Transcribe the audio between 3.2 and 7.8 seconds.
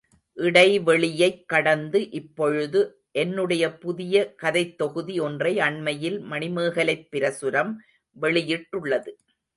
என்னுடைய புதிய கதைத் தொகுதி ஒன்றை அண்மையில் மணிமேகலைப் பிரசுரம்